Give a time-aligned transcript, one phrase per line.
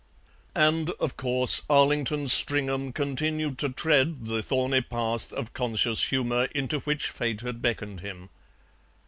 [0.55, 6.79] And, of course, Arlington Stringham continued to tread the thorny path of conscious humour into
[6.79, 8.29] which Fate had beckoned him.